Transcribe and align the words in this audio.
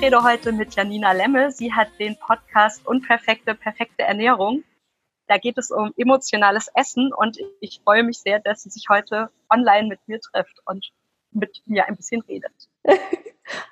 Ich 0.00 0.06
rede 0.06 0.24
heute 0.24 0.52
mit 0.52 0.74
Janina 0.74 1.12
Lemme. 1.12 1.50
Sie 1.50 1.74
hat 1.74 1.88
den 1.98 2.16
Podcast 2.16 2.86
Unperfekte, 2.86 3.54
perfekte 3.54 4.02
Ernährung. 4.02 4.64
Da 5.26 5.36
geht 5.36 5.58
es 5.58 5.70
um 5.70 5.92
emotionales 5.94 6.70
Essen 6.74 7.12
und 7.12 7.36
ich 7.60 7.82
freue 7.84 8.02
mich 8.02 8.18
sehr, 8.18 8.40
dass 8.40 8.62
sie 8.62 8.70
sich 8.70 8.88
heute 8.88 9.28
online 9.50 9.88
mit 9.88 10.00
mir 10.06 10.18
trifft 10.18 10.58
und 10.64 10.90
mit 11.32 11.60
mir 11.66 11.86
ein 11.86 11.96
bisschen 11.96 12.22
redet. 12.22 12.50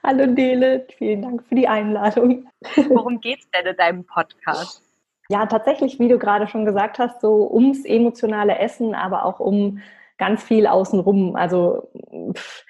Hallo 0.03 0.27
Dele, 0.27 0.87
vielen 0.99 1.23
Dank 1.23 1.45
für 1.49 1.55
die 1.55 1.67
Einladung. 1.67 2.51
Worum 2.91 3.23
geht 3.23 3.39
es 3.39 3.51
denn 3.51 3.65
in 3.65 3.77
deinem 3.79 4.05
Podcast? 4.05 4.83
Ja, 5.31 5.47
tatsächlich, 5.47 5.99
wie 5.99 6.09
du 6.09 6.19
gerade 6.19 6.47
schon 6.47 6.67
gesagt 6.67 6.99
hast, 6.99 7.23
so 7.23 7.51
ums 7.51 7.87
emotionale 7.87 8.59
Essen, 8.59 8.95
aber 8.95 9.25
auch 9.25 9.41
um 9.41 9.81
ganz 10.19 10.43
viel 10.43 10.67
außenrum. 10.67 11.37
Also 11.37 11.89
pff, 12.35 12.67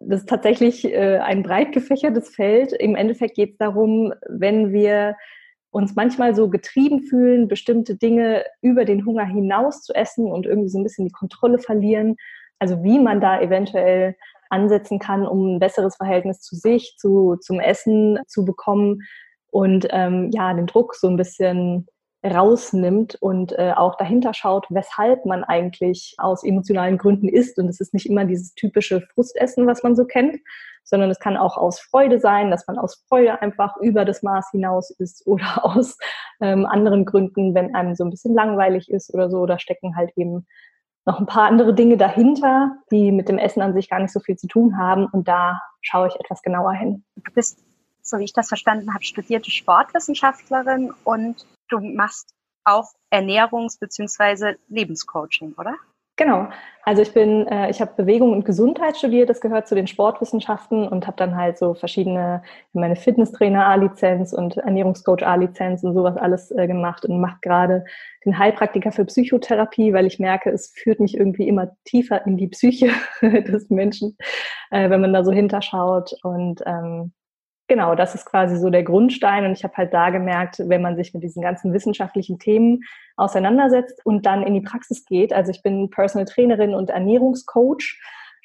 das 0.00 0.20
ist 0.20 0.28
tatsächlich 0.28 0.84
äh, 0.84 1.18
ein 1.18 1.42
breit 1.42 1.72
gefächertes 1.72 2.30
Feld. 2.30 2.72
Im 2.72 2.96
Endeffekt 2.96 3.36
geht 3.36 3.52
es 3.52 3.58
darum, 3.58 4.12
wenn 4.28 4.72
wir 4.72 5.16
uns 5.70 5.94
manchmal 5.94 6.34
so 6.34 6.48
getrieben 6.48 7.02
fühlen, 7.02 7.46
bestimmte 7.46 7.96
Dinge 7.96 8.44
über 8.60 8.84
den 8.84 9.04
Hunger 9.04 9.24
hinaus 9.24 9.82
zu 9.82 9.94
essen 9.94 10.26
und 10.26 10.46
irgendwie 10.46 10.68
so 10.68 10.78
ein 10.78 10.82
bisschen 10.82 11.06
die 11.06 11.12
Kontrolle 11.12 11.58
verlieren. 11.58 12.16
Also 12.58 12.82
wie 12.82 12.98
man 12.98 13.20
da 13.20 13.40
eventuell 13.40 14.16
ansetzen 14.48 14.98
kann, 14.98 15.26
um 15.26 15.56
ein 15.56 15.60
besseres 15.60 15.96
Verhältnis 15.96 16.40
zu 16.40 16.56
sich, 16.56 16.96
zu, 16.98 17.36
zum 17.40 17.60
Essen 17.60 18.18
zu 18.26 18.44
bekommen 18.44 19.02
und 19.50 19.86
ähm, 19.90 20.30
ja, 20.32 20.52
den 20.54 20.66
Druck 20.66 20.94
so 20.94 21.08
ein 21.08 21.16
bisschen 21.16 21.86
rausnimmt 22.24 23.16
und 23.16 23.52
äh, 23.58 23.72
auch 23.74 23.96
dahinter 23.96 24.34
schaut, 24.34 24.66
weshalb 24.68 25.24
man 25.24 25.42
eigentlich 25.42 26.14
aus 26.18 26.44
emotionalen 26.44 26.98
Gründen 26.98 27.28
isst. 27.28 27.58
Und 27.58 27.68
es 27.68 27.80
ist 27.80 27.94
nicht 27.94 28.08
immer 28.08 28.24
dieses 28.24 28.54
typische 28.54 29.00
Frustessen, 29.00 29.66
was 29.66 29.82
man 29.82 29.96
so 29.96 30.04
kennt, 30.04 30.38
sondern 30.84 31.10
es 31.10 31.18
kann 31.18 31.36
auch 31.36 31.56
aus 31.56 31.80
Freude 31.80 32.20
sein, 32.20 32.50
dass 32.50 32.66
man 32.66 32.78
aus 32.78 33.04
Freude 33.08 33.40
einfach 33.40 33.76
über 33.78 34.04
das 34.04 34.22
Maß 34.22 34.50
hinaus 34.50 34.90
isst 34.90 35.26
oder 35.26 35.44
aus 35.64 35.96
ähm, 36.40 36.66
anderen 36.66 37.04
Gründen, 37.04 37.54
wenn 37.54 37.74
einem 37.74 37.94
so 37.94 38.04
ein 38.04 38.10
bisschen 38.10 38.34
langweilig 38.34 38.90
ist 38.90 39.14
oder 39.14 39.30
so. 39.30 39.46
Da 39.46 39.58
stecken 39.58 39.96
halt 39.96 40.10
eben 40.16 40.46
noch 41.06 41.18
ein 41.18 41.26
paar 41.26 41.48
andere 41.48 41.74
Dinge 41.74 41.96
dahinter, 41.96 42.76
die 42.90 43.12
mit 43.12 43.28
dem 43.28 43.38
Essen 43.38 43.62
an 43.62 43.72
sich 43.72 43.88
gar 43.88 44.00
nicht 44.00 44.12
so 44.12 44.20
viel 44.20 44.36
zu 44.36 44.46
tun 44.46 44.76
haben. 44.76 45.06
Und 45.06 45.28
da 45.28 45.60
schaue 45.80 46.08
ich 46.08 46.20
etwas 46.20 46.42
genauer 46.42 46.72
hin. 46.72 47.04
Du 47.16 47.32
bist, 47.32 47.64
so 48.02 48.18
wie 48.18 48.24
ich 48.24 48.34
das 48.34 48.48
verstanden 48.48 48.92
habe, 48.92 49.04
studierte 49.04 49.50
Sportwissenschaftlerin 49.50 50.92
und 51.04 51.46
du 51.70 51.80
machst 51.80 52.34
auch 52.64 52.88
Ernährungs- 53.10 53.78
bzw. 53.80 54.56
Lebenscoaching, 54.68 55.54
oder? 55.58 55.76
Genau. 56.20 56.48
Also 56.82 57.00
ich 57.00 57.14
bin, 57.14 57.46
äh, 57.46 57.70
ich 57.70 57.80
habe 57.80 57.92
Bewegung 57.96 58.32
und 58.32 58.44
Gesundheit 58.44 58.98
studiert, 58.98 59.30
das 59.30 59.40
gehört 59.40 59.66
zu 59.66 59.74
den 59.74 59.86
Sportwissenschaften 59.86 60.86
und 60.86 61.06
habe 61.06 61.16
dann 61.16 61.34
halt 61.34 61.56
so 61.56 61.72
verschiedene, 61.72 62.42
meine 62.74 62.96
Fitnesstrainer 62.96 63.64
A-Lizenz 63.66 64.34
und 64.34 64.58
Ernährungscoach 64.58 65.22
A-Lizenz 65.22 65.82
und 65.82 65.94
sowas 65.94 66.18
alles 66.18 66.50
äh, 66.50 66.66
gemacht 66.66 67.06
und 67.06 67.20
mache 67.22 67.38
gerade 67.40 67.86
den 68.26 68.38
Heilpraktiker 68.38 68.92
für 68.92 69.06
Psychotherapie, 69.06 69.94
weil 69.94 70.04
ich 70.04 70.18
merke, 70.18 70.50
es 70.50 70.74
führt 70.76 71.00
mich 71.00 71.16
irgendwie 71.16 71.48
immer 71.48 71.70
tiefer 71.86 72.26
in 72.26 72.36
die 72.36 72.48
Psyche 72.48 72.90
des 73.22 73.70
Menschen, 73.70 74.18
äh, 74.70 74.90
wenn 74.90 75.00
man 75.00 75.14
da 75.14 75.24
so 75.24 75.32
hinterschaut 75.32 76.14
und 76.22 76.60
ähm, 76.66 77.14
Genau, 77.70 77.94
das 77.94 78.16
ist 78.16 78.26
quasi 78.26 78.56
so 78.56 78.68
der 78.68 78.82
Grundstein. 78.82 79.44
Und 79.44 79.52
ich 79.52 79.62
habe 79.62 79.76
halt 79.76 79.94
da 79.94 80.10
gemerkt, 80.10 80.56
wenn 80.58 80.82
man 80.82 80.96
sich 80.96 81.14
mit 81.14 81.22
diesen 81.22 81.40
ganzen 81.40 81.72
wissenschaftlichen 81.72 82.40
Themen 82.40 82.80
auseinandersetzt 83.16 84.04
und 84.04 84.26
dann 84.26 84.42
in 84.42 84.54
die 84.54 84.60
Praxis 84.60 85.04
geht, 85.04 85.32
also 85.32 85.52
ich 85.52 85.62
bin 85.62 85.88
Personal 85.88 86.24
Trainerin 86.24 86.74
und 86.74 86.90
Ernährungscoach, 86.90 87.96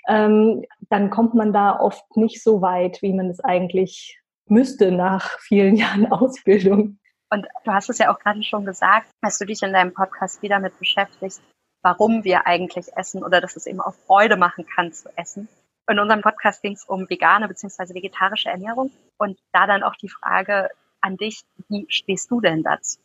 ähm, 0.08 0.64
dann 0.92 1.10
kommt 1.10 1.34
man 1.34 1.54
da 1.54 1.80
oft 1.80 2.06
nicht 2.16 2.44
so 2.44 2.62
weit, 2.62 3.02
wie 3.02 3.14
man 3.14 3.32
es 3.32 3.40
eigentlich 3.40 4.22
müsste 4.48 4.92
nach 4.92 5.40
vielen 5.40 5.76
Jahren 5.76 6.06
Ausbildung. 6.12 7.00
Und 7.32 7.48
du 7.64 7.74
hast 7.74 7.90
es 7.90 7.98
ja 7.98 8.14
auch 8.14 8.20
gerade 8.20 8.44
schon 8.44 8.64
gesagt, 8.64 9.08
dass 9.24 9.40
du 9.40 9.46
dich 9.46 9.64
in 9.64 9.74
deinem 9.74 9.96
Podcast 9.96 10.44
wieder 10.44 10.60
mit 10.60 10.78
beschäftigst, 10.78 11.42
warum 11.82 12.24
wir 12.24 12.46
eigentlich 12.46 12.96
essen 12.96 13.24
oder 13.24 13.42
dass 13.42 13.56
es 13.56 13.66
eben 13.66 13.82
auch 13.82 13.96
Freude 14.06 14.38
machen 14.38 14.68
kann 14.68 14.94
zu 14.94 15.10
essen. 15.18 15.48
In 15.90 16.00
unserem 16.00 16.22
Podcast 16.22 16.62
ging 16.62 16.74
es 16.74 16.84
um 16.86 17.10
vegane 17.10 17.48
bzw. 17.48 17.94
vegetarische 17.94 18.50
Ernährung 18.50 18.92
und 19.18 19.38
da 19.52 19.68
dann 19.68 19.84
auch 19.84 19.96
die 19.96 20.10
Frage 20.10 20.70
an 21.02 21.18
dich, 21.18 21.44
wie 21.70 21.86
stehst 21.90 22.32
du 22.32 22.42
denn 22.42 22.64
dazu? 22.64 23.00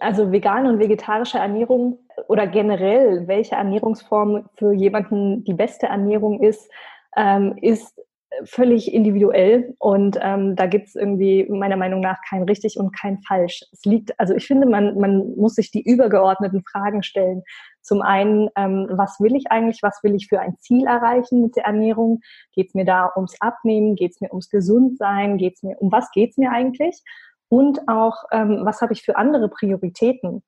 Also 0.00 0.32
vegane 0.32 0.68
und 0.68 0.80
vegetarische 0.80 1.38
Ernährung 1.38 1.98
oder 2.26 2.48
generell, 2.48 3.28
welche 3.28 3.54
Ernährungsform 3.54 4.48
für 4.56 4.72
jemanden 4.72 5.44
die 5.44 5.54
beste 5.54 5.86
Ernährung 5.86 6.40
ist, 6.40 6.68
ähm, 7.16 7.56
ist 7.60 8.00
völlig 8.44 8.92
individuell 8.92 9.74
und 9.78 10.18
ähm, 10.20 10.56
da 10.56 10.66
gibt 10.66 10.88
es 10.88 10.94
irgendwie 10.94 11.46
meiner 11.48 11.76
Meinung 11.76 12.00
nach 12.00 12.18
kein 12.28 12.42
richtig 12.42 12.78
und 12.78 12.92
kein 12.92 13.20
falsch. 13.20 13.62
Es 13.72 13.84
liegt, 13.84 14.18
also 14.18 14.34
ich 14.34 14.46
finde, 14.46 14.66
man, 14.66 14.98
man 14.98 15.34
muss 15.36 15.54
sich 15.54 15.70
die 15.70 15.82
übergeordneten 15.82 16.62
Fragen 16.70 17.02
stellen. 17.02 17.42
Zum 17.82 18.02
einen, 18.02 18.48
ähm, 18.56 18.88
was 18.90 19.20
will 19.20 19.36
ich 19.36 19.50
eigentlich, 19.50 19.82
was 19.82 20.00
will 20.02 20.14
ich 20.14 20.28
für 20.28 20.40
ein 20.40 20.56
Ziel 20.58 20.86
erreichen 20.86 21.42
mit 21.42 21.56
der 21.56 21.64
Ernährung? 21.64 22.20
Geht 22.52 22.68
es 22.68 22.74
mir 22.74 22.84
da 22.84 23.10
ums 23.14 23.40
Abnehmen? 23.40 23.94
Geht 23.94 24.12
es 24.12 24.20
mir 24.20 24.30
ums 24.30 24.48
Gesundsein? 24.48 25.36
Geht's 25.36 25.62
mir, 25.62 25.76
um 25.78 25.92
was 25.92 26.10
geht 26.10 26.30
es 26.30 26.36
mir 26.36 26.50
eigentlich? 26.50 27.02
Und 27.48 27.86
auch, 27.88 28.24
ähm, 28.32 28.60
was 28.62 28.80
habe 28.80 28.92
ich 28.92 29.02
für 29.02 29.16
andere 29.16 29.48
Prioritäten? 29.48 30.42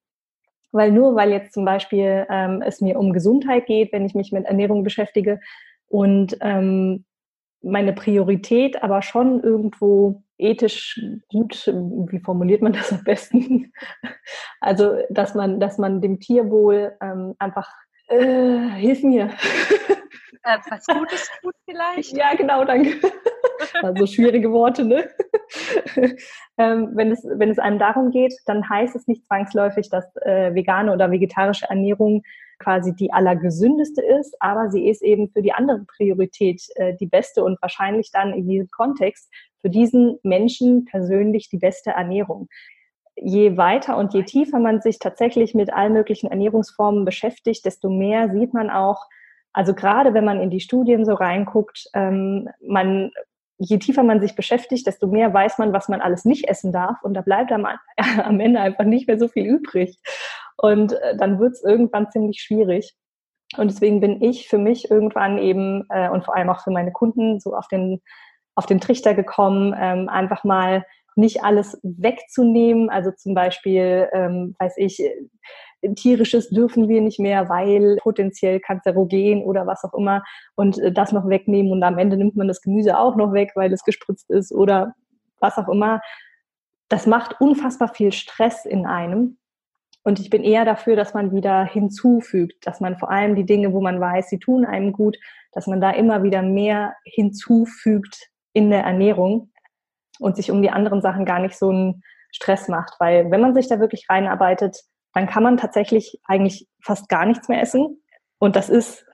Weil 0.72 0.92
nur 0.92 1.14
weil 1.14 1.30
jetzt 1.30 1.52
zum 1.54 1.64
Beispiel 1.64 2.26
ähm, 2.28 2.62
es 2.62 2.80
mir 2.80 2.98
um 2.98 3.12
Gesundheit 3.12 3.66
geht, 3.66 3.92
wenn 3.92 4.04
ich 4.04 4.14
mich 4.14 4.32
mit 4.32 4.46
Ernährung 4.46 4.82
beschäftige 4.82 5.40
und 5.88 6.36
ähm, 6.40 7.04
meine 7.66 7.92
Priorität 7.92 8.82
aber 8.82 9.02
schon 9.02 9.42
irgendwo 9.42 10.22
ethisch 10.38 11.00
gut, 11.28 11.66
wie 11.66 12.20
formuliert 12.20 12.62
man 12.62 12.72
das 12.72 12.92
am 12.92 13.04
besten? 13.04 13.72
Also, 14.60 14.98
dass 15.10 15.34
man, 15.34 15.60
dass 15.60 15.78
man 15.78 16.00
dem 16.00 16.18
Tierwohl 16.18 16.96
ähm, 17.00 17.34
einfach, 17.38 17.72
äh, 18.08 18.68
hilf 18.70 19.02
mir. 19.02 19.30
Äh, 20.42 20.58
was 20.70 20.86
Gutes 20.86 21.30
tut 21.42 21.54
vielleicht? 21.68 22.12
Ja, 22.16 22.34
genau, 22.34 22.64
danke. 22.64 23.00
Also 23.82 24.06
schwierige 24.06 24.52
Worte, 24.52 24.84
ne? 24.84 25.08
ähm, 26.58 26.90
wenn, 26.94 27.10
es, 27.10 27.24
wenn 27.24 27.50
es 27.50 27.58
einem 27.58 27.78
darum 27.78 28.10
geht, 28.10 28.34
dann 28.46 28.68
heißt 28.68 28.96
es 28.96 29.06
nicht 29.06 29.24
zwangsläufig, 29.26 29.88
dass 29.90 30.04
äh, 30.16 30.54
vegane 30.54 30.92
oder 30.92 31.10
vegetarische 31.10 31.66
Ernährung 31.68 32.22
quasi 32.58 32.94
die 32.94 33.12
allergesündeste 33.12 34.02
ist, 34.02 34.36
aber 34.40 34.70
sie 34.70 34.88
ist 34.88 35.02
eben 35.02 35.28
für 35.28 35.42
die 35.42 35.52
andere 35.52 35.84
Priorität 35.84 36.62
äh, 36.76 36.94
die 36.96 37.06
beste 37.06 37.44
und 37.44 37.60
wahrscheinlich 37.60 38.10
dann 38.10 38.32
in 38.32 38.48
diesem 38.48 38.70
Kontext 38.70 39.30
für 39.60 39.70
diesen 39.70 40.18
Menschen 40.22 40.84
persönlich 40.86 41.48
die 41.50 41.58
beste 41.58 41.90
Ernährung. 41.90 42.48
Je 43.16 43.56
weiter 43.56 43.96
und 43.96 44.14
je 44.14 44.22
tiefer 44.24 44.58
man 44.58 44.80
sich 44.80 44.98
tatsächlich 44.98 45.54
mit 45.54 45.72
allen 45.72 45.92
möglichen 45.92 46.30
Ernährungsformen 46.30 47.04
beschäftigt, 47.04 47.64
desto 47.64 47.90
mehr 47.90 48.30
sieht 48.30 48.54
man 48.54 48.70
auch, 48.70 49.04
also 49.52 49.74
gerade 49.74 50.12
wenn 50.12 50.24
man 50.24 50.40
in 50.40 50.50
die 50.50 50.60
Studien 50.60 51.06
so 51.06 51.14
reinguckt, 51.14 51.88
ähm, 51.94 52.48
man 52.60 53.10
je 53.58 53.78
tiefer 53.78 54.02
man 54.02 54.20
sich 54.20 54.34
beschäftigt, 54.34 54.86
desto 54.86 55.06
mehr 55.06 55.32
weiß 55.32 55.58
man, 55.58 55.72
was 55.72 55.88
man 55.88 56.00
alles 56.00 56.24
nicht 56.24 56.48
essen 56.48 56.72
darf. 56.72 57.02
Und 57.02 57.14
da 57.14 57.22
bleibt 57.22 57.52
am, 57.52 57.66
Ende 58.40 58.60
einfach 58.60 58.84
nicht 58.84 59.06
mehr 59.06 59.18
so 59.18 59.28
viel 59.28 59.46
übrig. 59.46 59.98
Und 60.56 60.92
äh, 60.92 61.16
dann 61.16 61.38
wird 61.38 61.52
es 61.52 61.64
irgendwann 61.64 62.10
ziemlich 62.10 62.40
schwierig. 62.40 62.94
Und 63.56 63.70
deswegen 63.70 64.00
bin 64.00 64.22
ich 64.22 64.48
für 64.48 64.58
mich 64.58 64.90
irgendwann 64.90 65.38
eben 65.38 65.84
äh, 65.90 66.10
und 66.10 66.24
vor 66.24 66.36
allem 66.36 66.50
auch 66.50 66.62
für 66.62 66.70
meine 66.70 66.92
Kunden 66.92 67.40
so 67.40 67.54
auf 67.54 67.68
den, 67.68 68.02
auf 68.54 68.66
den 68.66 68.80
Trichter 68.80 69.14
gekommen, 69.14 69.74
ähm, 69.78 70.08
einfach 70.08 70.44
mal 70.44 70.84
nicht 71.14 71.44
alles 71.44 71.78
wegzunehmen. 71.82 72.90
Also 72.90 73.10
zum 73.12 73.34
Beispiel, 73.34 74.08
ähm, 74.12 74.54
weiß 74.58 74.74
ich, 74.76 75.02
tierisches 75.94 76.50
dürfen 76.50 76.88
wir 76.88 77.00
nicht 77.00 77.20
mehr, 77.20 77.48
weil 77.48 77.96
potenziell 78.02 78.60
kanzerogen 78.60 79.44
oder 79.44 79.66
was 79.66 79.84
auch 79.84 79.94
immer 79.94 80.22
und 80.54 80.78
äh, 80.78 80.92
das 80.92 81.12
noch 81.12 81.28
wegnehmen 81.28 81.72
und 81.72 81.82
am 81.82 81.98
Ende 81.98 82.16
nimmt 82.16 82.36
man 82.36 82.48
das 82.48 82.60
Gemüse 82.60 82.98
auch 82.98 83.16
noch 83.16 83.32
weg, 83.32 83.52
weil 83.54 83.72
es 83.72 83.84
gespritzt 83.84 84.30
ist 84.30 84.52
oder 84.52 84.94
was 85.40 85.58
auch 85.58 85.68
immer. 85.68 86.00
Das 86.88 87.06
macht 87.06 87.40
unfassbar 87.40 87.88
viel 87.88 88.12
Stress 88.12 88.64
in 88.64 88.86
einem 88.86 89.38
und 90.06 90.20
ich 90.20 90.30
bin 90.30 90.44
eher 90.44 90.64
dafür, 90.64 90.94
dass 90.94 91.14
man 91.14 91.32
wieder 91.32 91.64
hinzufügt, 91.64 92.64
dass 92.64 92.80
man 92.80 92.96
vor 92.96 93.10
allem 93.10 93.34
die 93.34 93.44
Dinge, 93.44 93.72
wo 93.72 93.80
man 93.80 94.00
weiß, 94.00 94.28
sie 94.28 94.38
tun 94.38 94.64
einem 94.64 94.92
gut, 94.92 95.16
dass 95.50 95.66
man 95.66 95.80
da 95.80 95.90
immer 95.90 96.22
wieder 96.22 96.42
mehr 96.42 96.94
hinzufügt 97.02 98.28
in 98.52 98.70
der 98.70 98.84
Ernährung 98.84 99.50
und 100.20 100.36
sich 100.36 100.52
um 100.52 100.62
die 100.62 100.70
anderen 100.70 101.02
Sachen 101.02 101.24
gar 101.24 101.40
nicht 101.40 101.56
so 101.56 101.70
einen 101.70 102.02
Stress 102.30 102.68
macht. 102.68 102.94
Weil 103.00 103.32
wenn 103.32 103.40
man 103.40 103.54
sich 103.54 103.66
da 103.66 103.80
wirklich 103.80 104.06
reinarbeitet, 104.08 104.80
dann 105.16 105.26
kann 105.26 105.42
man 105.42 105.56
tatsächlich 105.56 106.20
eigentlich 106.24 106.68
fast 106.82 107.08
gar 107.08 107.24
nichts 107.24 107.48
mehr 107.48 107.62
essen. 107.62 108.02
Und 108.38 108.54
das 108.54 108.68
ist 108.68 109.06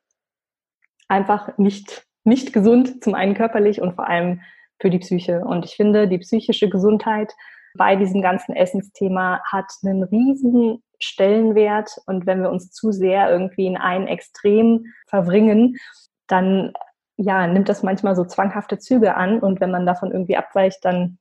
einfach 1.06 1.56
nicht, 1.58 2.04
nicht 2.24 2.52
gesund, 2.52 3.04
zum 3.04 3.14
einen 3.14 3.36
körperlich 3.36 3.80
und 3.80 3.94
vor 3.94 4.08
allem 4.08 4.40
für 4.80 4.90
die 4.90 4.98
Psyche. 4.98 5.44
Und 5.44 5.64
ich 5.64 5.76
finde, 5.76 6.08
die 6.08 6.18
psychische 6.18 6.68
Gesundheit 6.68 7.32
bei 7.78 7.94
diesem 7.94 8.20
ganzen 8.20 8.52
Essensthema 8.52 9.42
hat 9.44 9.66
einen 9.84 10.02
riesen 10.02 10.82
Stellenwert. 10.98 11.92
Und 12.06 12.26
wenn 12.26 12.42
wir 12.42 12.50
uns 12.50 12.72
zu 12.72 12.90
sehr 12.90 13.30
irgendwie 13.30 13.66
in 13.66 13.76
ein 13.76 14.08
Extrem 14.08 14.86
verbringen, 15.06 15.76
dann 16.26 16.72
ja, 17.16 17.46
nimmt 17.46 17.68
das 17.68 17.84
manchmal 17.84 18.16
so 18.16 18.24
zwanghafte 18.24 18.80
Züge 18.80 19.14
an. 19.14 19.38
Und 19.38 19.60
wenn 19.60 19.70
man 19.70 19.86
davon 19.86 20.10
irgendwie 20.10 20.36
abweicht, 20.36 20.84
dann 20.84 21.18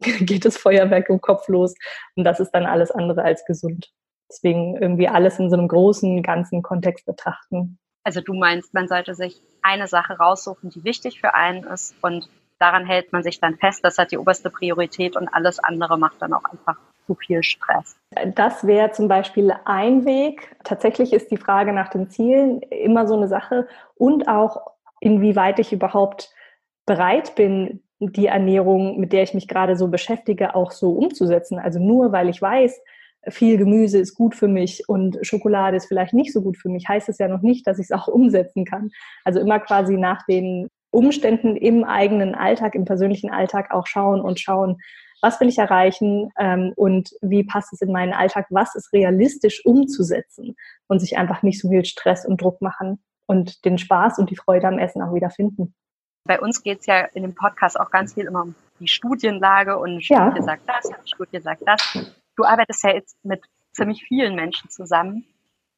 geht 0.20 0.44
das 0.44 0.56
Feuerwerk 0.56 1.08
im 1.08 1.20
Kopf 1.20 1.48
los 1.48 1.74
und 2.16 2.24
das 2.24 2.40
ist 2.40 2.50
dann 2.50 2.66
alles 2.66 2.90
andere 2.90 3.22
als 3.22 3.44
gesund. 3.44 3.90
Deswegen 4.30 4.76
irgendwie 4.76 5.08
alles 5.08 5.38
in 5.38 5.50
so 5.50 5.56
einem 5.56 5.68
großen, 5.68 6.22
ganzen 6.22 6.62
Kontext 6.62 7.06
betrachten. 7.06 7.78
Also 8.04 8.20
du 8.20 8.34
meinst, 8.34 8.74
man 8.74 8.88
sollte 8.88 9.14
sich 9.14 9.40
eine 9.62 9.86
Sache 9.86 10.14
raussuchen, 10.14 10.70
die 10.70 10.84
wichtig 10.84 11.20
für 11.20 11.34
einen 11.34 11.64
ist 11.64 11.94
und 12.02 12.28
daran 12.58 12.86
hält 12.86 13.12
man 13.12 13.22
sich 13.22 13.40
dann 13.40 13.56
fest. 13.56 13.80
Das 13.82 13.98
hat 13.98 14.12
die 14.12 14.18
oberste 14.18 14.50
Priorität 14.50 15.16
und 15.16 15.28
alles 15.28 15.58
andere 15.58 15.98
macht 15.98 16.20
dann 16.20 16.32
auch 16.32 16.44
einfach 16.44 16.76
zu 17.06 17.14
viel 17.14 17.42
Stress. 17.42 17.96
Das 18.34 18.66
wäre 18.66 18.92
zum 18.92 19.08
Beispiel 19.08 19.54
ein 19.64 20.04
Weg. 20.04 20.56
Tatsächlich 20.64 21.12
ist 21.12 21.30
die 21.30 21.36
Frage 21.36 21.72
nach 21.72 21.88
den 21.88 22.10
Zielen 22.10 22.60
immer 22.62 23.06
so 23.06 23.14
eine 23.14 23.28
Sache 23.28 23.68
und 23.96 24.28
auch 24.28 24.74
inwieweit 25.00 25.58
ich 25.58 25.72
überhaupt 25.72 26.30
bereit 26.86 27.34
bin, 27.34 27.82
die 28.00 28.26
Ernährung, 28.26 28.98
mit 28.98 29.12
der 29.12 29.22
ich 29.22 29.34
mich 29.34 29.48
gerade 29.48 29.76
so 29.76 29.88
beschäftige, 29.88 30.54
auch 30.54 30.72
so 30.72 30.90
umzusetzen. 30.92 31.58
Also 31.58 31.78
nur 31.78 32.12
weil 32.12 32.28
ich 32.28 32.40
weiß, 32.40 32.80
viel 33.28 33.56
Gemüse 33.56 33.98
ist 33.98 34.14
gut 34.14 34.34
für 34.34 34.48
mich 34.48 34.88
und 34.88 35.18
Schokolade 35.22 35.76
ist 35.76 35.86
vielleicht 35.86 36.12
nicht 36.12 36.32
so 36.32 36.42
gut 36.42 36.56
für 36.56 36.68
mich, 36.68 36.88
heißt 36.88 37.08
es 37.08 37.18
ja 37.18 37.28
noch 37.28 37.42
nicht, 37.42 37.66
dass 37.66 37.78
ich 37.78 37.86
es 37.86 37.92
auch 37.92 38.08
umsetzen 38.08 38.64
kann. 38.64 38.90
Also 39.24 39.40
immer 39.40 39.60
quasi 39.60 39.96
nach 39.96 40.24
den 40.26 40.68
Umständen 40.90 41.56
im 41.56 41.84
eigenen 41.84 42.34
Alltag, 42.34 42.74
im 42.74 42.84
persönlichen 42.84 43.30
Alltag 43.30 43.72
auch 43.72 43.86
schauen 43.86 44.20
und 44.20 44.38
schauen, 44.38 44.76
was 45.22 45.40
will 45.40 45.48
ich 45.48 45.58
erreichen 45.58 46.30
ähm, 46.38 46.72
und 46.76 47.10
wie 47.22 47.44
passt 47.44 47.72
es 47.72 47.80
in 47.80 47.90
meinen 47.90 48.12
Alltag, 48.12 48.46
was 48.50 48.74
ist 48.74 48.92
realistisch 48.92 49.64
umzusetzen 49.64 50.54
und 50.86 51.00
sich 51.00 51.16
einfach 51.16 51.42
nicht 51.42 51.60
so 51.60 51.70
viel 51.70 51.84
Stress 51.84 52.26
und 52.26 52.42
Druck 52.42 52.60
machen 52.60 53.02
und 53.26 53.64
den 53.64 53.78
Spaß 53.78 54.18
und 54.18 54.30
die 54.30 54.36
Freude 54.36 54.68
am 54.68 54.78
Essen 54.78 55.02
auch 55.02 55.14
wieder 55.14 55.30
finden. 55.30 55.74
Bei 56.24 56.40
uns 56.40 56.62
geht 56.62 56.80
es 56.80 56.86
ja 56.86 57.00
in 57.00 57.22
dem 57.22 57.34
Podcast 57.34 57.78
auch 57.78 57.90
ganz 57.90 58.14
viel 58.14 58.24
immer 58.24 58.42
um 58.42 58.54
die 58.80 58.88
Studienlage 58.88 59.78
und 59.78 59.90
eine 59.90 60.02
Studie 60.02 60.36
ja. 60.36 60.42
sagt 60.42 60.68
das, 60.68 60.86
eine 60.86 61.06
Studie 61.06 61.40
sagt 61.40 61.62
das. 61.66 61.98
Du 62.36 62.44
arbeitest 62.44 62.82
ja 62.82 62.94
jetzt 62.94 63.22
mit 63.24 63.42
ziemlich 63.72 64.04
vielen 64.04 64.34
Menschen 64.34 64.70
zusammen. 64.70 65.26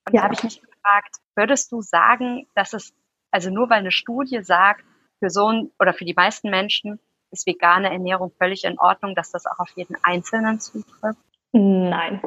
Und 0.06 0.14
ja. 0.14 0.20
da 0.20 0.22
habe 0.24 0.34
ich 0.34 0.44
mich 0.44 0.60
gefragt, 0.60 1.16
würdest 1.34 1.72
du 1.72 1.82
sagen, 1.82 2.46
dass 2.54 2.72
es, 2.72 2.94
also 3.32 3.50
nur 3.50 3.68
weil 3.70 3.80
eine 3.80 3.90
Studie 3.90 4.42
sagt, 4.42 4.84
für 5.18 5.30
so 5.30 5.48
ein, 5.48 5.70
oder 5.80 5.92
für 5.92 6.04
die 6.04 6.14
meisten 6.14 6.50
Menschen 6.50 7.00
ist 7.30 7.46
vegane 7.46 7.90
Ernährung 7.90 8.30
völlig 8.38 8.64
in 8.64 8.78
Ordnung, 8.78 9.14
dass 9.14 9.32
das 9.32 9.46
auch 9.46 9.58
auf 9.58 9.70
jeden 9.74 9.96
Einzelnen 10.04 10.60
zutrifft? 10.60 11.18
Nein. 11.58 12.20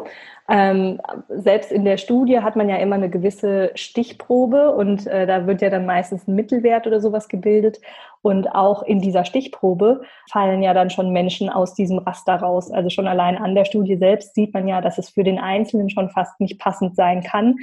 Ähm, 0.47 0.99
selbst 1.27 1.71
in 1.71 1.85
der 1.85 1.97
Studie 1.97 2.39
hat 2.39 2.55
man 2.55 2.67
ja 2.67 2.77
immer 2.77 2.95
eine 2.95 3.11
gewisse 3.11 3.69
Stichprobe 3.75 4.71
und 4.73 5.05
äh, 5.05 5.27
da 5.27 5.45
wird 5.45 5.61
ja 5.61 5.69
dann 5.69 5.85
meistens 5.85 6.27
ein 6.27 6.33
Mittelwert 6.33 6.87
oder 6.87 6.99
sowas 6.99 7.27
gebildet. 7.27 7.79
Und 8.23 8.47
auch 8.47 8.81
in 8.81 9.01
dieser 9.01 9.25
Stichprobe 9.25 10.01
fallen 10.31 10.63
ja 10.63 10.73
dann 10.73 10.89
schon 10.89 11.13
Menschen 11.13 11.47
aus 11.49 11.75
diesem 11.75 11.99
Raster 11.99 12.37
raus. 12.37 12.71
Also 12.71 12.89
schon 12.89 13.07
allein 13.07 13.37
an 13.37 13.53
der 13.53 13.65
Studie 13.65 13.97
selbst 13.97 14.33
sieht 14.33 14.51
man 14.55 14.67
ja, 14.67 14.81
dass 14.81 14.97
es 14.97 15.11
für 15.11 15.23
den 15.23 15.37
Einzelnen 15.37 15.91
schon 15.91 16.09
fast 16.09 16.39
nicht 16.39 16.59
passend 16.59 16.95
sein 16.95 17.21
kann. 17.21 17.57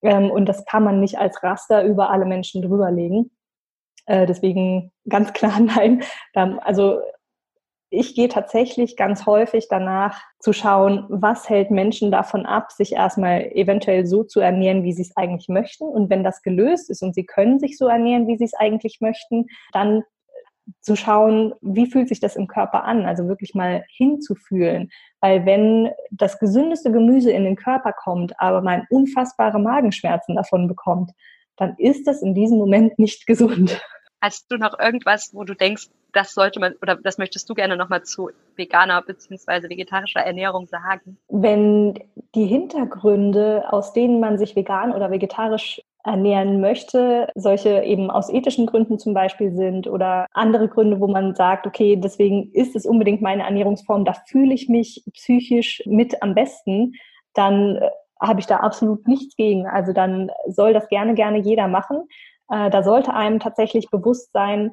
Ähm, 0.00 0.30
und 0.30 0.46
das 0.48 0.64
kann 0.64 0.82
man 0.82 0.98
nicht 0.98 1.18
als 1.18 1.42
Raster 1.42 1.84
über 1.84 2.08
alle 2.08 2.24
Menschen 2.24 2.62
drüberlegen. 2.62 3.30
Äh, 4.06 4.24
deswegen 4.24 4.92
ganz 5.06 5.34
klar 5.34 5.60
nein. 5.76 6.02
Also 6.32 7.00
ich 7.92 8.14
gehe 8.14 8.28
tatsächlich 8.28 8.96
ganz 8.96 9.26
häufig 9.26 9.66
danach 9.68 10.22
zu 10.38 10.54
schauen, 10.54 11.04
was 11.10 11.48
hält 11.48 11.70
Menschen 11.70 12.10
davon 12.10 12.46
ab, 12.46 12.72
sich 12.72 12.94
erstmal 12.94 13.52
eventuell 13.52 14.06
so 14.06 14.24
zu 14.24 14.40
ernähren, 14.40 14.82
wie 14.82 14.94
sie 14.94 15.02
es 15.02 15.16
eigentlich 15.16 15.48
möchten. 15.48 15.84
Und 15.84 16.08
wenn 16.08 16.24
das 16.24 16.42
gelöst 16.42 16.88
ist 16.88 17.02
und 17.02 17.14
sie 17.14 17.26
können 17.26 17.60
sich 17.60 17.76
so 17.76 17.86
ernähren, 17.86 18.26
wie 18.26 18.38
sie 18.38 18.44
es 18.44 18.54
eigentlich 18.54 18.98
möchten, 19.00 19.46
dann 19.72 20.02
zu 20.80 20.96
schauen, 20.96 21.52
wie 21.60 21.86
fühlt 21.86 22.08
sich 22.08 22.20
das 22.20 22.34
im 22.34 22.46
Körper 22.46 22.84
an, 22.84 23.04
also 23.04 23.28
wirklich 23.28 23.54
mal 23.54 23.84
hinzufühlen. 23.94 24.90
Weil 25.20 25.44
wenn 25.44 25.90
das 26.10 26.38
gesündeste 26.38 26.92
Gemüse 26.92 27.30
in 27.30 27.44
den 27.44 27.56
Körper 27.56 27.92
kommt, 27.92 28.32
aber 28.40 28.62
man 28.62 28.86
unfassbare 28.88 29.58
Magenschmerzen 29.58 30.34
davon 30.36 30.66
bekommt, 30.66 31.10
dann 31.56 31.74
ist 31.76 32.06
das 32.06 32.22
in 32.22 32.34
diesem 32.34 32.56
Moment 32.56 32.98
nicht 32.98 33.26
gesund. 33.26 33.82
Hast 34.22 34.52
du 34.52 34.56
noch 34.56 34.78
irgendwas, 34.78 35.30
wo 35.34 35.42
du 35.42 35.54
denkst, 35.54 35.88
das 36.12 36.32
sollte 36.32 36.60
man 36.60 36.74
oder 36.80 36.94
das 36.94 37.18
möchtest 37.18 37.50
du 37.50 37.54
gerne 37.54 37.76
nochmal 37.76 38.04
zu 38.04 38.30
veganer 38.54 39.02
bzw. 39.02 39.68
vegetarischer 39.68 40.20
Ernährung 40.20 40.68
sagen? 40.68 41.18
Wenn 41.28 41.98
die 42.36 42.46
Hintergründe, 42.46 43.64
aus 43.72 43.92
denen 43.92 44.20
man 44.20 44.38
sich 44.38 44.54
vegan 44.54 44.92
oder 44.92 45.10
vegetarisch 45.10 45.82
ernähren 46.04 46.60
möchte, 46.60 47.30
solche 47.34 47.82
eben 47.82 48.12
aus 48.12 48.32
ethischen 48.32 48.66
Gründen 48.66 49.00
zum 49.00 49.12
Beispiel 49.12 49.50
sind 49.50 49.88
oder 49.88 50.26
andere 50.32 50.68
Gründe, 50.68 51.00
wo 51.00 51.08
man 51.08 51.34
sagt, 51.34 51.66
okay, 51.66 51.96
deswegen 51.96 52.52
ist 52.52 52.76
es 52.76 52.86
unbedingt 52.86 53.22
meine 53.22 53.42
Ernährungsform, 53.42 54.04
da 54.04 54.14
fühle 54.28 54.54
ich 54.54 54.68
mich 54.68 55.04
psychisch 55.14 55.82
mit 55.84 56.22
am 56.22 56.34
besten, 56.36 56.94
dann 57.34 57.76
äh, 57.76 57.90
habe 58.20 58.38
ich 58.38 58.46
da 58.46 58.58
absolut 58.58 59.08
nichts 59.08 59.34
gegen. 59.36 59.66
Also 59.66 59.92
dann 59.92 60.30
soll 60.46 60.72
das 60.72 60.88
gerne, 60.88 61.14
gerne 61.14 61.38
jeder 61.38 61.66
machen. 61.66 62.06
Äh, 62.52 62.68
da 62.68 62.82
sollte 62.82 63.14
einem 63.14 63.40
tatsächlich 63.40 63.88
bewusst 63.88 64.30
sein, 64.32 64.72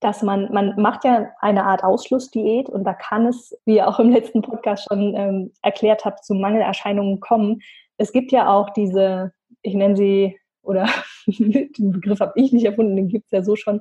dass 0.00 0.22
man, 0.22 0.52
man 0.52 0.74
macht 0.76 1.04
ja 1.04 1.30
eine 1.40 1.64
Art 1.64 1.84
Ausschlussdiät 1.84 2.68
und 2.68 2.84
da 2.84 2.92
kann 2.92 3.26
es, 3.26 3.56
wie 3.64 3.76
ihr 3.76 3.88
auch 3.88 3.98
im 3.98 4.10
letzten 4.10 4.42
Podcast 4.42 4.86
schon 4.88 5.14
ähm, 5.16 5.52
erklärt 5.62 6.04
habt, 6.04 6.24
zu 6.24 6.34
Mangelerscheinungen 6.34 7.20
kommen. 7.20 7.60
Es 7.96 8.12
gibt 8.12 8.30
ja 8.30 8.52
auch 8.52 8.70
diese, 8.70 9.32
ich 9.62 9.74
nenne 9.74 9.96
sie, 9.96 10.38
oder 10.62 10.86
den 11.26 11.92
Begriff 11.92 12.20
habe 12.20 12.32
ich 12.36 12.52
nicht 12.52 12.66
erfunden, 12.66 12.96
den 12.96 13.08
gibt 13.08 13.26
es 13.26 13.30
ja 13.30 13.42
so 13.42 13.56
schon, 13.56 13.80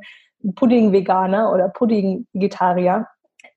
Pudding-Veganer 0.55 1.51
oder 1.53 1.69
Pudding-Vegetarier, 1.69 3.07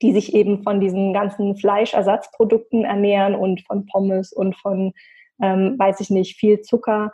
die 0.02 0.12
sich 0.12 0.34
eben 0.34 0.64
von 0.64 0.80
diesen 0.80 1.12
ganzen 1.12 1.56
Fleischersatzprodukten 1.56 2.84
ernähren 2.84 3.36
und 3.36 3.62
von 3.62 3.86
Pommes 3.86 4.32
und 4.32 4.56
von, 4.56 4.92
ähm, 5.40 5.78
weiß 5.78 6.00
ich 6.00 6.10
nicht, 6.10 6.36
viel 6.36 6.60
Zucker 6.60 7.12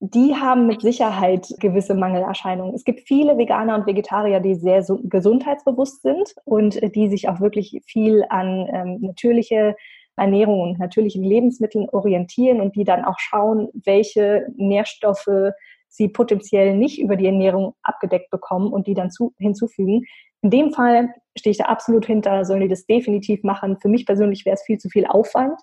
die 0.00 0.34
haben 0.34 0.66
mit 0.66 0.82
Sicherheit 0.82 1.48
gewisse 1.58 1.94
Mangelerscheinungen. 1.94 2.74
Es 2.74 2.84
gibt 2.84 3.00
viele 3.08 3.38
Veganer 3.38 3.76
und 3.76 3.86
Vegetarier, 3.86 4.40
die 4.40 4.54
sehr 4.54 4.84
gesundheitsbewusst 5.04 6.02
sind 6.02 6.34
und 6.44 6.78
die 6.94 7.08
sich 7.08 7.28
auch 7.28 7.40
wirklich 7.40 7.80
viel 7.86 8.24
an 8.28 8.68
ähm, 8.70 8.98
natürliche 9.00 9.74
Ernährung 10.16 10.60
und 10.60 10.78
natürlichen 10.78 11.22
Lebensmitteln 11.22 11.88
orientieren 11.90 12.60
und 12.60 12.76
die 12.76 12.84
dann 12.84 13.04
auch 13.04 13.18
schauen, 13.18 13.68
welche 13.84 14.46
Nährstoffe 14.56 15.52
sie 15.88 16.08
potenziell 16.08 16.76
nicht 16.76 17.00
über 17.00 17.16
die 17.16 17.26
Ernährung 17.26 17.74
abgedeckt 17.82 18.30
bekommen 18.30 18.72
und 18.72 18.86
die 18.86 18.94
dann 18.94 19.10
zu, 19.10 19.32
hinzufügen. 19.38 20.02
In 20.42 20.50
dem 20.50 20.72
Fall 20.72 21.08
stehe 21.36 21.52
ich 21.52 21.58
da 21.58 21.64
absolut 21.64 22.06
hinter, 22.06 22.44
sollen 22.44 22.60
die 22.60 22.68
das 22.68 22.86
definitiv 22.86 23.42
machen. 23.42 23.78
Für 23.80 23.88
mich 23.88 24.04
persönlich 24.04 24.44
wäre 24.44 24.54
es 24.54 24.62
viel 24.62 24.78
zu 24.78 24.88
viel 24.88 25.06
Aufwand. 25.06 25.58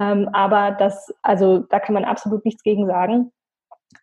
Ähm, 0.00 0.28
aber 0.32 0.72
das, 0.72 1.12
also 1.22 1.60
da 1.70 1.80
kann 1.80 1.94
man 1.94 2.04
absolut 2.04 2.44
nichts 2.44 2.62
gegen 2.62 2.86
sagen. 2.86 3.32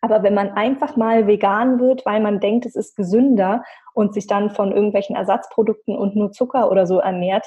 Aber 0.00 0.22
wenn 0.22 0.34
man 0.34 0.50
einfach 0.50 0.96
mal 0.96 1.26
vegan 1.26 1.78
wird, 1.80 2.04
weil 2.04 2.20
man 2.20 2.40
denkt, 2.40 2.66
es 2.66 2.76
ist 2.76 2.96
gesünder 2.96 3.62
und 3.94 4.14
sich 4.14 4.26
dann 4.26 4.50
von 4.50 4.72
irgendwelchen 4.72 5.16
Ersatzprodukten 5.16 5.96
und 5.96 6.16
nur 6.16 6.32
Zucker 6.32 6.70
oder 6.70 6.86
so 6.86 6.98
ernährt, 6.98 7.46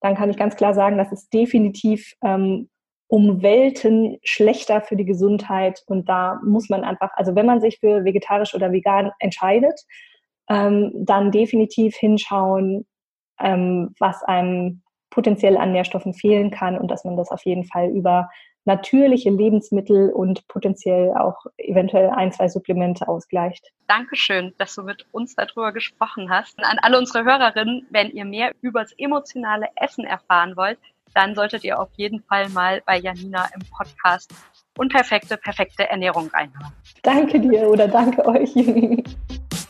dann 0.00 0.14
kann 0.14 0.30
ich 0.30 0.36
ganz 0.36 0.56
klar 0.56 0.74
sagen, 0.74 0.96
das 0.96 1.12
ist 1.12 1.32
definitiv 1.32 2.14
ähm, 2.22 2.68
um 3.08 3.42
Welten 3.42 4.18
schlechter 4.22 4.80
für 4.80 4.96
die 4.96 5.06
Gesundheit. 5.06 5.82
Und 5.86 6.08
da 6.08 6.40
muss 6.44 6.68
man 6.68 6.84
einfach, 6.84 7.10
also 7.14 7.34
wenn 7.34 7.46
man 7.46 7.60
sich 7.60 7.78
für 7.80 8.04
vegetarisch 8.04 8.54
oder 8.54 8.70
vegan 8.70 9.10
entscheidet, 9.18 9.80
ähm, 10.48 10.92
dann 10.94 11.30
definitiv 11.30 11.96
hinschauen, 11.96 12.86
ähm, 13.40 13.94
was 13.98 14.22
einem 14.22 14.82
potenziell 15.10 15.56
an 15.56 15.72
Nährstoffen 15.72 16.14
fehlen 16.14 16.50
kann 16.50 16.78
und 16.78 16.90
dass 16.90 17.04
man 17.04 17.16
das 17.16 17.30
auf 17.30 17.44
jeden 17.44 17.64
Fall 17.64 17.88
über 17.88 18.28
natürliche 18.68 19.30
Lebensmittel 19.30 20.10
und 20.10 20.46
potenziell 20.46 21.12
auch 21.14 21.46
eventuell 21.56 22.10
ein, 22.10 22.30
zwei 22.30 22.48
Supplemente 22.48 23.08
ausgleicht. 23.08 23.72
Dankeschön, 23.88 24.52
dass 24.58 24.74
du 24.74 24.82
mit 24.82 25.06
uns 25.10 25.34
darüber 25.34 25.72
gesprochen 25.72 26.30
hast. 26.30 26.58
Und 26.58 26.64
an 26.64 26.78
alle 26.82 26.98
unsere 26.98 27.24
Hörerinnen, 27.24 27.86
wenn 27.90 28.10
ihr 28.10 28.26
mehr 28.26 28.52
über 28.60 28.82
das 28.82 28.92
emotionale 28.98 29.68
Essen 29.74 30.04
erfahren 30.04 30.56
wollt, 30.56 30.78
dann 31.14 31.34
solltet 31.34 31.64
ihr 31.64 31.80
auf 31.80 31.88
jeden 31.96 32.20
Fall 32.20 32.50
mal 32.50 32.82
bei 32.84 32.98
Janina 32.98 33.48
im 33.54 33.62
Podcast 33.70 34.32
Unperfekte, 34.76 35.38
perfekte 35.38 35.88
Ernährung 35.88 36.28
reinhören. 36.28 36.72
Danke 37.02 37.40
dir 37.40 37.68
oder 37.68 37.88
danke 37.88 38.24
euch. 38.26 38.54